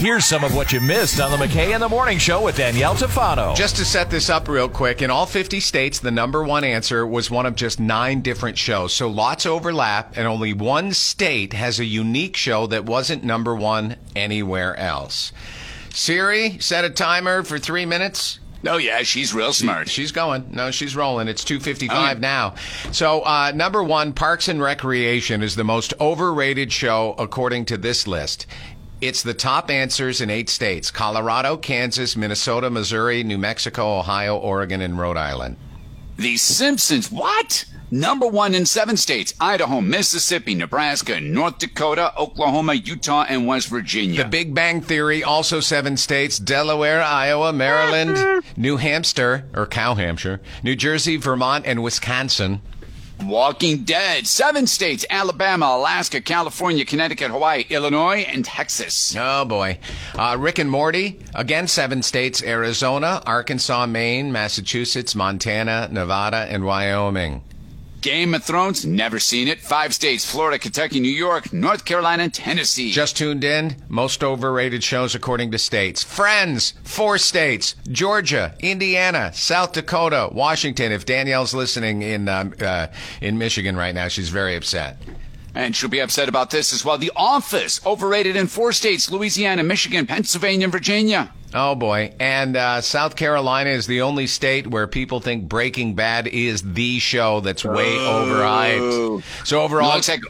Here's 0.00 0.24
some 0.24 0.44
of 0.44 0.56
what 0.56 0.72
you 0.72 0.80
missed 0.80 1.20
on 1.20 1.30
the 1.30 1.36
McKay 1.36 1.74
in 1.74 1.80
the 1.82 1.88
Morning 1.88 2.16
Show 2.16 2.42
with 2.42 2.56
Danielle 2.56 2.94
Tafano. 2.94 3.54
Just 3.54 3.76
to 3.76 3.84
set 3.84 4.08
this 4.08 4.30
up 4.30 4.48
real 4.48 4.66
quick, 4.66 5.02
in 5.02 5.10
all 5.10 5.26
50 5.26 5.60
states, 5.60 5.98
the 5.98 6.10
number 6.10 6.42
one 6.42 6.64
answer 6.64 7.06
was 7.06 7.30
one 7.30 7.44
of 7.44 7.54
just 7.54 7.78
nine 7.78 8.22
different 8.22 8.56
shows. 8.56 8.94
So 8.94 9.08
lots 9.10 9.44
overlap, 9.44 10.16
and 10.16 10.26
only 10.26 10.54
one 10.54 10.94
state 10.94 11.52
has 11.52 11.78
a 11.78 11.84
unique 11.84 12.34
show 12.34 12.66
that 12.68 12.86
wasn't 12.86 13.24
number 13.24 13.54
one 13.54 13.96
anywhere 14.16 14.74
else. 14.76 15.32
Siri, 15.90 16.56
set 16.60 16.86
a 16.86 16.90
timer 16.90 17.42
for 17.42 17.58
three 17.58 17.84
minutes. 17.84 18.40
Oh 18.66 18.78
yeah, 18.78 19.02
she's 19.02 19.34
real 19.34 19.52
smart. 19.52 19.90
She's 19.90 20.12
going. 20.12 20.46
No, 20.50 20.70
she's 20.70 20.96
rolling. 20.96 21.28
It's 21.28 21.44
255 21.44 22.20
now. 22.20 22.54
So, 22.90 23.20
uh, 23.20 23.52
number 23.54 23.82
one, 23.82 24.14
Parks 24.14 24.48
and 24.48 24.62
Recreation 24.62 25.42
is 25.42 25.56
the 25.56 25.64
most 25.64 25.92
overrated 26.00 26.72
show 26.72 27.14
according 27.18 27.66
to 27.66 27.76
this 27.76 28.06
list. 28.06 28.46
It's 29.00 29.22
the 29.22 29.32
top 29.32 29.70
answers 29.70 30.20
in 30.20 30.28
eight 30.28 30.50
states 30.50 30.90
Colorado, 30.90 31.56
Kansas, 31.56 32.16
Minnesota, 32.16 32.68
Missouri, 32.68 33.22
New 33.22 33.38
Mexico, 33.38 33.98
Ohio, 33.98 34.36
Oregon, 34.36 34.82
and 34.82 34.98
Rhode 34.98 35.16
Island. 35.16 35.56
The 36.18 36.36
Simpsons, 36.36 37.10
what? 37.10 37.64
Number 37.90 38.26
one 38.26 38.54
in 38.54 38.66
seven 38.66 38.98
states 38.98 39.32
Idaho, 39.40 39.80
Mississippi, 39.80 40.54
Nebraska, 40.54 41.18
North 41.18 41.58
Dakota, 41.58 42.12
Oklahoma, 42.16 42.74
Utah, 42.74 43.24
and 43.26 43.46
West 43.46 43.68
Virginia. 43.68 44.22
The 44.22 44.28
Big 44.28 44.54
Bang 44.54 44.82
Theory, 44.82 45.24
also 45.24 45.60
seven 45.60 45.96
states 45.96 46.38
Delaware, 46.38 47.02
Iowa, 47.02 47.54
Maryland, 47.54 48.44
New 48.56 48.76
Hampshire, 48.76 49.46
or 49.54 49.66
Cow 49.66 49.94
Hampshire, 49.94 50.42
New 50.62 50.76
Jersey, 50.76 51.16
Vermont, 51.16 51.64
and 51.66 51.82
Wisconsin. 51.82 52.60
Walking 53.22 53.84
Dead, 53.84 54.26
seven 54.26 54.66
states 54.66 55.04
Alabama, 55.10 55.66
Alaska, 55.66 56.20
California, 56.20 56.84
Connecticut, 56.84 57.30
Hawaii, 57.30 57.64
Illinois, 57.68 58.24
and 58.26 58.44
Texas. 58.44 59.14
Oh 59.16 59.44
boy. 59.44 59.78
Uh, 60.14 60.36
Rick 60.38 60.58
and 60.58 60.70
Morty, 60.70 61.20
again, 61.34 61.68
seven 61.68 62.02
states 62.02 62.42
Arizona, 62.42 63.22
Arkansas, 63.26 63.86
Maine, 63.86 64.32
Massachusetts, 64.32 65.14
Montana, 65.14 65.88
Nevada, 65.90 66.46
and 66.48 66.64
Wyoming. 66.64 67.42
Game 68.00 68.32
of 68.34 68.42
Thrones, 68.42 68.86
never 68.86 69.18
seen 69.18 69.46
it. 69.46 69.60
Five 69.60 69.94
states 69.94 70.30
Florida, 70.30 70.58
Kentucky, 70.58 71.00
New 71.00 71.08
York, 71.12 71.52
North 71.52 71.84
Carolina, 71.84 72.30
Tennessee. 72.30 72.92
Just 72.92 73.16
tuned 73.16 73.44
in. 73.44 73.76
Most 73.88 74.24
overrated 74.24 74.82
shows 74.82 75.14
according 75.14 75.50
to 75.50 75.58
states. 75.58 76.02
Friends, 76.02 76.72
four 76.82 77.18
states 77.18 77.74
Georgia, 77.90 78.54
Indiana, 78.60 79.32
South 79.34 79.72
Dakota, 79.72 80.30
Washington. 80.32 80.92
If 80.92 81.04
Danielle's 81.04 81.52
listening 81.52 82.00
in, 82.02 82.28
um, 82.28 82.54
uh, 82.60 82.86
in 83.20 83.36
Michigan 83.36 83.76
right 83.76 83.94
now, 83.94 84.08
she's 84.08 84.30
very 84.30 84.56
upset. 84.56 84.96
And 85.54 85.74
she'll 85.74 85.90
be 85.90 86.00
upset 86.00 86.28
about 86.28 86.50
this 86.50 86.72
as 86.72 86.84
well. 86.84 86.96
The 86.98 87.10
Office, 87.16 87.84
overrated 87.84 88.36
in 88.36 88.46
four 88.46 88.72
states 88.72 89.10
Louisiana, 89.10 89.62
Michigan, 89.64 90.06
Pennsylvania, 90.06 90.64
and 90.66 90.72
Virginia. 90.72 91.32
Oh 91.52 91.74
boy. 91.74 92.14
And 92.20 92.56
uh, 92.56 92.80
South 92.80 93.16
Carolina 93.16 93.70
is 93.70 93.88
the 93.88 94.02
only 94.02 94.28
state 94.28 94.68
where 94.68 94.86
people 94.86 95.20
think 95.20 95.48
Breaking 95.48 95.94
Bad 95.96 96.28
is 96.28 96.62
the 96.62 97.00
show 97.00 97.40
that's 97.40 97.64
way 97.64 97.96
overhyped. 97.96 99.22
So 99.44 99.62
overall, 99.62 99.94
Looks 99.94 100.08
like- 100.08 100.20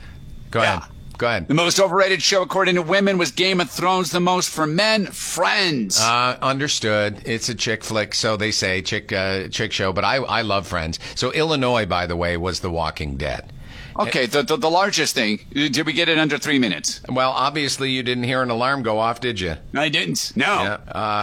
go 0.51 0.63
Yeah. 0.63 0.79
ahead. 0.79 0.91
Go 1.19 1.27
ahead. 1.27 1.49
The 1.49 1.55
most 1.55 1.79
overrated 1.79 2.23
show, 2.23 2.41
according 2.41 2.77
to 2.77 2.83
women, 2.83 3.19
was 3.19 3.31
Game 3.31 3.61
of 3.61 3.69
Thrones. 3.71 4.11
The 4.11 4.21
most 4.21 4.49
for 4.49 4.67
men, 4.67 5.05
Friends. 5.09 6.01
Uh, 6.01 6.39
understood. 6.41 7.21
It's 7.27 7.51
a 7.51 7.55
chick 7.55 7.85
flick, 7.85 8.15
so 8.15 8.39
they 8.39 8.51
say 8.51 8.81
chick 8.81 9.13
uh, 9.13 9.49
chick 9.49 9.71
show. 9.71 9.93
But 9.93 10.07
I 10.07 10.17
I 10.17 10.41
love 10.41 10.67
Friends. 10.67 10.99
So 11.15 11.31
Illinois, 11.33 11.85
by 11.85 12.07
the 12.07 12.17
way, 12.17 12.39
was 12.39 12.61
The 12.61 12.71
Walking 12.71 13.19
Dead. 13.19 13.53
Okay, 14.01 14.27
the, 14.27 14.43
the 14.43 14.57
the 14.57 14.71
largest 14.71 15.15
thing. 15.15 15.41
Did 15.53 15.85
we 15.87 15.93
get 15.93 16.09
it 16.09 16.19
under 16.19 16.39
three 16.39 16.59
minutes? 16.59 17.01
Well, 17.09 17.31
obviously 17.31 17.91
you 17.91 18.03
didn't 18.03 18.25
hear 18.25 18.43
an 18.43 18.51
alarm 18.51 18.83
go 18.83 18.99
off, 18.99 19.21
did 19.21 19.41
you? 19.41 19.57
I 19.75 19.89
didn't. 19.89 20.33
No. 20.37 20.45
Yeah. 20.63 20.75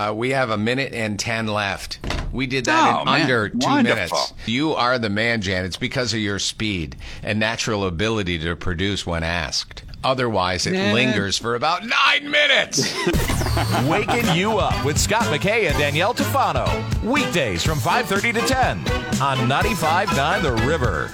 Uh, 0.09 0.14
we 0.14 0.31
have 0.31 0.50
a 0.50 0.58
minute 0.58 0.94
and 0.94 1.19
ten 1.19 1.47
left. 1.47 2.00
We 2.31 2.45
did 2.45 2.66
that 2.66 2.95
Oh, 2.95 3.00
in 3.02 3.06
man. 3.06 3.22
under 3.22 3.50
two 3.50 3.58
Wonderful. 3.59 3.95
minutes. 3.95 4.34
You 4.45 4.73
are 4.73 5.00
the 5.00 5.09
man, 5.09 5.42
Jan. 5.42 5.66
It's 5.66 5.78
because 5.78 6.13
of 6.13 6.19
your 6.19 6.40
speed 6.40 6.96
and 7.24 7.40
natural 7.40 7.85
ability 7.85 8.40
to 8.40 8.56
produce 8.56 9.06
when 9.06 9.23
asked. 9.23 9.84
Otherwise, 10.03 10.68
it 10.68 10.73
Nah. 10.73 10.94
lingers 10.94 11.38
for 11.38 11.56
about 11.56 11.84
nine 11.84 12.29
minutes. 12.29 12.94
Waking 13.88 14.35
you 14.35 14.59
up 14.59 14.85
with 14.85 14.97
Scott 15.00 15.23
McKay 15.23 15.68
and 15.69 15.78
Danielle 15.79 16.13
Tafano. 16.13 16.68
Weekdays 17.03 17.63
from 17.63 17.79
5:30 17.79 18.34
to 18.35 18.41
10 18.41 18.79
on 19.22 19.38
95.9 19.50 20.41
The 20.44 20.53
River. 20.68 21.09